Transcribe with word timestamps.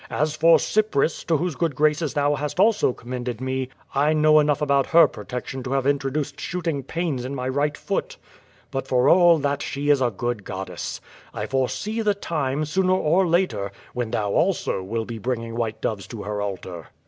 As 0.09 0.35
for 0.35 0.57
Cypris, 0.57 1.23
to 1.25 1.37
whose 1.37 1.53
good 1.53 1.75
graces 1.75 2.15
thou 2.15 2.33
hast 2.33 2.59
also 2.59 2.91
commended 2.91 3.39
me, 3.39 3.69
I 3.93 4.13
know 4.13 4.39
enough 4.39 4.59
about 4.59 4.87
her 4.87 5.07
protection 5.07 5.61
to 5.61 5.73
have 5.73 5.85
introduced 5.85 6.39
shooting 6.41 6.81
pains 6.81 7.23
in 7.23 7.35
my 7.35 7.47
right 7.47 7.77
foot. 7.77 8.17
But 8.71 8.87
for 8.87 9.07
all 9.07 9.37
that 9.37 9.61
she 9.61 9.91
is 9.91 10.01
a 10.01 10.09
good 10.09 10.43
goddess. 10.43 11.01
I 11.35 11.45
foresee 11.45 12.01
the 12.01 12.15
time, 12.15 12.65
sooner 12.65 12.93
or 12.95 13.27
later, 13.27 13.71
when 13.93 14.09
thou 14.09 14.31
also 14.31 14.81
will 14.81 15.05
be 15.05 15.19
bringing 15.19 15.55
white 15.55 15.81
doves 15.81 16.07
to 16.07 16.23
her 16.23 16.41
altar." 16.41 16.87